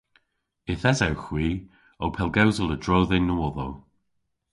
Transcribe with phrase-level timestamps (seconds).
[0.71, 1.47] Yth esewgh hwi
[2.03, 3.73] ow pellgewsel a-dro dhe'n nowodhow.